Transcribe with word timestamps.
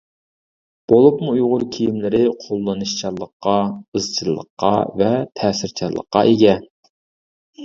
بولۇپمۇ 0.91 1.33
ئۇيغۇر 1.33 1.65
كىيىملىرى 1.75 2.21
قوللىنىشچانلىققا، 2.45 3.53
ئىزچىللىققا 3.99 4.71
ۋە 5.03 5.11
تەسىرچانلىققا 5.43 6.27
ئىگە. 6.33 6.57